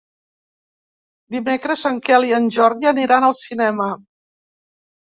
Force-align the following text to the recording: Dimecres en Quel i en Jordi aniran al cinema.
Dimecres 1.35 1.83
en 1.91 2.01
Quel 2.09 2.27
i 2.31 2.35
en 2.41 2.51
Jordi 2.59 2.91
aniran 2.95 3.31
al 3.31 3.39
cinema. 3.45 3.93